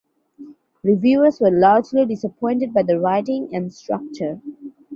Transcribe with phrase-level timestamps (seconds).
[0.83, 4.41] Reviewers were largely disappointed by the writing and structure.